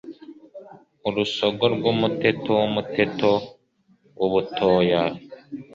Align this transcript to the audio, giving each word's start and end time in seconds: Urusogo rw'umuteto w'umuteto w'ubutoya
Urusogo 1.07 1.63
rw'umuteto 1.75 2.49
w'umuteto 2.59 3.31
w'ubutoya 4.19 5.01